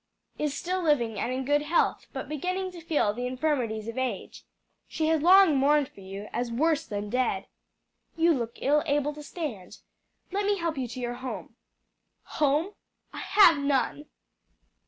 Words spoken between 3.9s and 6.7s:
age. She has long mourned for you as